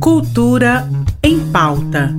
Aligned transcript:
Cultura 0.00 0.88
em 1.22 1.40
pauta. 1.50 2.14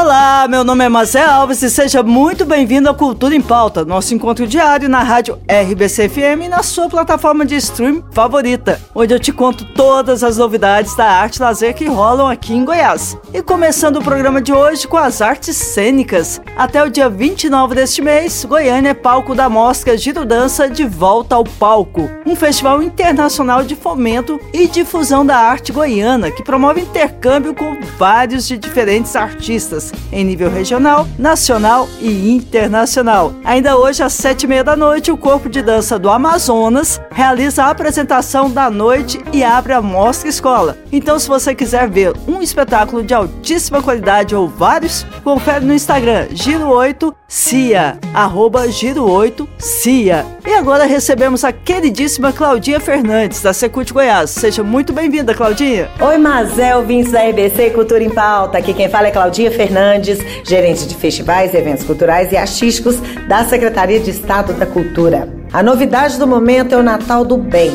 Olá, 0.00 0.46
meu 0.48 0.62
nome 0.62 0.84
é 0.84 0.88
Marcel 0.88 1.28
Alves 1.28 1.60
e 1.60 1.68
seja 1.68 2.04
muito 2.04 2.44
bem-vindo 2.44 2.88
à 2.88 2.94
Cultura 2.94 3.34
em 3.34 3.40
Pauta, 3.40 3.84
nosso 3.84 4.14
encontro 4.14 4.46
diário 4.46 4.88
na 4.88 5.02
rádio 5.02 5.40
RBC 5.48 6.08
FM 6.08 6.44
e 6.44 6.48
na 6.48 6.62
sua 6.62 6.88
plataforma 6.88 7.44
de 7.44 7.56
stream 7.56 8.04
favorita, 8.12 8.80
onde 8.94 9.12
eu 9.12 9.18
te 9.18 9.32
conto 9.32 9.64
todas 9.64 10.22
as 10.22 10.36
novidades 10.36 10.94
da 10.94 11.04
arte 11.04 11.42
lazer 11.42 11.74
que 11.74 11.86
rolam 11.86 12.28
aqui 12.28 12.54
em 12.54 12.64
Goiás. 12.64 13.18
E 13.34 13.42
começando 13.42 13.96
o 13.96 14.04
programa 14.04 14.40
de 14.40 14.52
hoje 14.52 14.86
com 14.86 14.96
as 14.96 15.20
artes 15.20 15.56
cênicas. 15.56 16.40
Até 16.56 16.80
o 16.84 16.88
dia 16.88 17.08
29 17.08 17.74
deste 17.74 18.00
mês, 18.00 18.44
Goiânia 18.44 18.90
é 18.90 18.94
palco 18.94 19.34
da 19.34 19.48
mostra 19.48 19.98
Giro 19.98 20.24
Dança 20.24 20.70
de 20.70 20.84
Volta 20.84 21.34
ao 21.34 21.42
Palco, 21.42 22.08
um 22.24 22.36
festival 22.36 22.80
internacional 22.80 23.64
de 23.64 23.74
fomento 23.74 24.38
e 24.54 24.68
difusão 24.68 25.26
da 25.26 25.38
arte 25.38 25.72
goiana 25.72 26.30
que 26.30 26.44
promove 26.44 26.82
intercâmbio 26.82 27.52
com 27.52 27.76
vários 27.98 28.46
de 28.46 28.56
diferentes 28.56 29.16
artistas 29.16 29.87
em 30.12 30.24
nível 30.24 30.50
regional, 30.50 31.06
nacional 31.18 31.88
e 32.00 32.30
internacional. 32.30 33.32
Ainda 33.44 33.76
hoje, 33.76 34.02
às 34.02 34.12
sete 34.12 34.44
e 34.44 34.46
meia 34.46 34.62
da 34.62 34.76
noite, 34.76 35.10
o 35.10 35.16
Corpo 35.16 35.48
de 35.48 35.62
Dança 35.62 35.98
do 35.98 36.10
Amazonas 36.10 37.00
realiza 37.10 37.64
a 37.64 37.70
apresentação 37.70 38.50
da 38.50 38.70
noite 38.70 39.20
e 39.32 39.42
abre 39.42 39.72
a 39.72 39.80
Mostra 39.80 40.28
Escola. 40.28 40.76
Então, 40.92 41.18
se 41.18 41.28
você 41.28 41.54
quiser 41.54 41.88
ver 41.88 42.12
um 42.26 42.42
espetáculo 42.42 43.02
de 43.02 43.14
altíssima 43.14 43.82
qualidade 43.82 44.34
ou 44.34 44.48
vários, 44.48 45.06
confere 45.24 45.64
no 45.64 45.74
Instagram 45.74 46.26
Giro8 46.28 47.14
CIA, 47.26 47.98
arroba 48.14 48.68
Giro8 48.68 49.46
CIA. 49.58 50.24
E 50.46 50.54
agora 50.54 50.84
recebemos 50.84 51.44
a 51.44 51.52
queridíssima 51.52 52.32
Claudinha 52.32 52.80
Fernandes, 52.80 53.42
da 53.42 53.52
Secult 53.52 53.92
Goiás. 53.92 54.30
Seja 54.30 54.62
muito 54.62 54.92
bem-vinda, 54.92 55.34
Claudinha. 55.34 55.90
Oi, 56.00 56.18
Mazel, 56.18 56.84
vindos 56.84 57.12
da 57.12 57.26
EBC 57.26 57.70
Cultura 57.70 58.02
em 58.02 58.10
Pauta. 58.10 58.58
Aqui 58.58 58.72
quem 58.72 58.88
fala 58.88 59.08
é 59.08 59.10
Claudinha 59.10 59.50
Fernandes 59.50 59.77
Fernandes, 59.78 60.18
gerente 60.42 60.88
de 60.88 60.94
festivais, 60.96 61.54
eventos 61.54 61.84
culturais 61.84 62.32
e 62.32 62.36
artísticos 62.36 62.96
da 63.28 63.44
Secretaria 63.44 64.00
de 64.00 64.10
Estado 64.10 64.52
da 64.54 64.66
Cultura. 64.66 65.28
A 65.52 65.62
novidade 65.62 66.18
do 66.18 66.26
momento 66.26 66.74
é 66.74 66.76
o 66.76 66.82
Natal 66.82 67.24
do 67.24 67.36
Bem. 67.36 67.70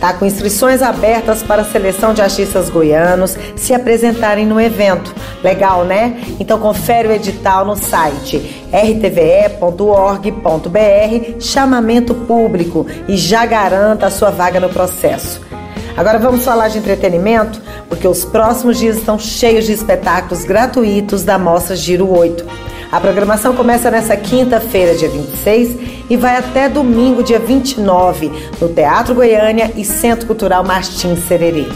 Tá 0.00 0.12
com 0.12 0.24
inscrições 0.24 0.82
abertas 0.82 1.42
para 1.42 1.62
a 1.62 1.64
seleção 1.64 2.14
de 2.14 2.22
artistas 2.22 2.70
goianos 2.70 3.36
se 3.56 3.74
apresentarem 3.74 4.46
no 4.46 4.60
evento. 4.60 5.12
Legal, 5.42 5.84
né? 5.84 6.20
Então 6.38 6.60
confere 6.60 7.08
o 7.08 7.12
edital 7.12 7.64
no 7.64 7.74
site 7.74 8.64
rtve.org.br, 8.72 9.80
chamamento 11.40 12.14
público 12.14 12.86
e 13.08 13.16
já 13.16 13.44
garanta 13.44 14.06
a 14.06 14.10
sua 14.12 14.30
vaga 14.30 14.60
no 14.60 14.68
processo. 14.68 15.48
Agora 15.98 16.20
vamos 16.20 16.44
falar 16.44 16.68
de 16.68 16.78
entretenimento, 16.78 17.60
porque 17.88 18.06
os 18.06 18.24
próximos 18.24 18.78
dias 18.78 18.96
estão 18.96 19.18
cheios 19.18 19.66
de 19.66 19.72
espetáculos 19.72 20.44
gratuitos 20.44 21.24
da 21.24 21.38
Mostra 21.38 21.74
Giro 21.74 22.10
8. 22.10 22.44
A 22.90 23.00
programação 23.00 23.54
começa 23.54 23.90
nessa 23.90 24.16
quinta-feira, 24.16 24.94
dia 24.94 25.08
26, 25.08 26.08
e 26.08 26.16
vai 26.16 26.36
até 26.36 26.68
domingo, 26.68 27.22
dia 27.22 27.38
29, 27.38 28.32
no 28.60 28.68
Teatro 28.68 29.14
Goiânia 29.14 29.70
e 29.76 29.84
Centro 29.84 30.26
Cultural 30.26 30.64
Martins 30.64 31.18
Sererê. 31.26 31.66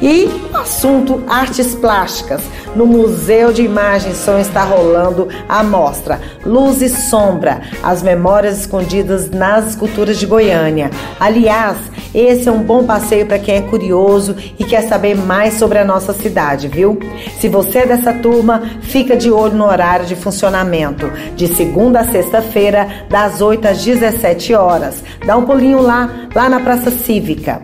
E 0.00 0.28
assunto 0.54 1.24
artes 1.26 1.74
plásticas. 1.74 2.40
No 2.76 2.86
Museu 2.86 3.52
de 3.52 3.62
Imagem 3.62 4.12
e 4.12 4.14
Som 4.14 4.38
está 4.38 4.62
rolando 4.62 5.28
a 5.48 5.64
mostra 5.64 6.20
Luz 6.44 6.80
e 6.82 6.88
Sombra, 6.88 7.62
as 7.82 8.02
memórias 8.02 8.60
escondidas 8.60 9.28
nas 9.30 9.70
esculturas 9.70 10.18
de 10.18 10.26
Goiânia. 10.26 10.90
Aliás, 11.18 11.76
esse 12.14 12.48
é 12.48 12.52
um 12.52 12.62
bom 12.62 12.84
passeio 12.84 13.26
para 13.26 13.38
quem 13.38 13.56
é 13.56 13.60
curioso 13.62 14.34
e 14.58 14.64
quer 14.64 14.82
saber 14.82 15.16
mais 15.16 15.54
sobre 15.54 15.78
a 15.78 15.84
nossa 15.84 16.12
cidade, 16.12 16.68
viu? 16.68 16.98
Se 17.38 17.48
você 17.48 17.80
é 17.80 17.86
dessa 17.86 18.12
turma, 18.12 18.62
fica 18.82 19.16
de 19.16 19.30
olho 19.30 19.54
no 19.54 19.64
horário 19.66 20.06
de 20.06 20.16
funcionamento, 20.16 21.10
de 21.36 21.48
segunda 21.48 22.00
a 22.00 22.04
sexta-feira, 22.04 23.06
das 23.08 23.40
8 23.40 23.68
às 23.68 23.84
17 23.84 24.54
horas. 24.54 25.02
Dá 25.24 25.36
um 25.36 25.44
pulinho 25.44 25.82
lá, 25.82 26.28
lá 26.34 26.48
na 26.48 26.60
Praça 26.60 26.90
Cívica. 26.90 27.60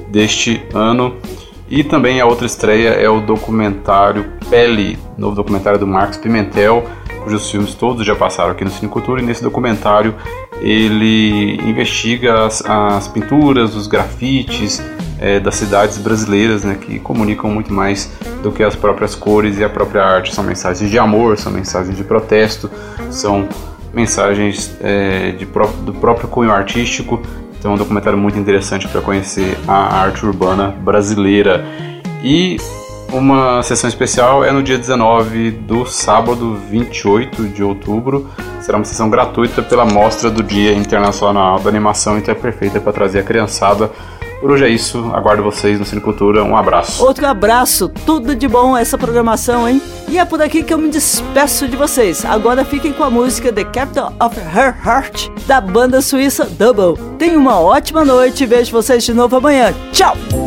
deste 0.09 0.61
ano. 0.73 1.15
E 1.69 1.83
também 1.83 2.21
a 2.21 2.25
outra 2.25 2.45
estreia 2.45 2.89
é 2.89 3.09
o 3.09 3.19
documentário 3.19 4.31
Pele, 4.49 4.97
novo 5.17 5.35
documentário 5.35 5.77
do 5.77 5.85
Marcos 5.85 6.17
Pimentel, 6.17 6.85
cujos 7.23 7.51
filmes 7.51 7.75
todos 7.75 8.05
já 8.05 8.15
passaram 8.15 8.51
aqui 8.51 8.63
no 8.63 8.71
Cine 8.71 8.89
Cultura, 8.89 9.21
e 9.21 9.25
nesse 9.25 9.43
documentário 9.43 10.15
ele 10.61 11.59
investiga 11.67 12.45
as, 12.45 12.63
as 12.65 13.09
pinturas, 13.09 13.75
os 13.75 13.85
grafites 13.85 14.81
é, 15.19 15.39
das 15.39 15.55
cidades 15.55 15.97
brasileiras, 15.97 16.63
né, 16.63 16.77
que 16.79 16.99
comunicam 16.99 17.49
muito 17.49 17.73
mais 17.73 18.11
do 18.41 18.51
que 18.51 18.63
as 18.63 18.75
próprias 18.75 19.15
cores 19.15 19.57
e 19.57 19.63
a 19.63 19.69
própria 19.69 20.03
arte. 20.03 20.33
São 20.33 20.43
mensagens 20.43 20.89
de 20.89 20.99
amor, 20.99 21.37
são 21.37 21.51
mensagens 21.51 21.95
de 21.95 22.03
protesto, 22.03 22.69
são 23.09 23.47
mensagens 23.93 24.75
é, 24.81 25.31
de, 25.31 25.45
do 25.45 25.93
próprio 25.93 26.27
cunho 26.27 26.51
artístico. 26.51 27.21
Então 27.57 27.71
é 27.71 27.73
um 27.73 27.77
documentário 27.77 28.17
muito 28.17 28.37
interessante 28.37 28.87
para 28.87 29.01
conhecer 29.01 29.57
a 29.67 30.01
arte 30.01 30.25
urbana 30.25 30.67
brasileira. 30.69 31.65
E 32.23 32.57
uma 33.11 33.63
sessão 33.63 33.87
especial 33.87 34.43
é 34.43 34.51
no 34.51 34.61
dia 34.61 34.77
19 34.77 35.51
do 35.51 35.85
sábado 35.85 36.55
28 36.69 37.47
de 37.47 37.63
outubro. 37.63 38.29
Será 38.61 38.77
uma 38.77 38.85
sessão 38.85 39.09
gratuita 39.09 39.61
pela 39.61 39.85
mostra 39.85 40.29
do 40.29 40.43
Dia 40.43 40.73
Internacional 40.73 41.59
da 41.59 41.69
Animação, 41.69 42.17
então 42.17 42.33
é 42.33 42.37
perfeita 42.37 42.81
para 42.81 42.91
trazer 42.91 43.19
a 43.19 43.23
criançada 43.23 43.89
por 44.39 44.51
hoje 44.51 44.65
é 44.65 44.69
isso, 44.69 45.11
aguardo 45.13 45.43
vocês 45.43 45.79
no 45.79 45.85
Cine 45.85 46.01
Cultura. 46.01 46.43
Um 46.43 46.55
abraço. 46.55 47.03
Outro 47.03 47.25
abraço, 47.25 47.89
tudo 48.05 48.35
de 48.35 48.47
bom 48.47 48.77
essa 48.77 48.97
programação, 48.97 49.67
hein? 49.67 49.81
E 50.07 50.17
é 50.17 50.23
por 50.23 50.41
aqui 50.41 50.63
que 50.63 50.73
eu 50.73 50.77
me 50.77 50.89
despeço 50.89 51.67
de 51.67 51.75
vocês. 51.75 52.23
Agora 52.23 52.63
fiquem 52.63 52.93
com 52.93 53.03
a 53.03 53.09
música 53.09 53.51
The 53.51 53.65
Capital 53.65 54.13
of 54.21 54.39
Her 54.39 54.75
Heart, 54.85 55.29
da 55.45 55.59
banda 55.59 56.01
suíça 56.01 56.45
Double. 56.45 57.01
Tenham 57.17 57.41
uma 57.41 57.59
ótima 57.59 58.05
noite 58.05 58.43
e 58.43 58.47
vejo 58.47 58.71
vocês 58.71 59.03
de 59.03 59.13
novo 59.13 59.35
amanhã. 59.35 59.73
Tchau! 59.91 60.46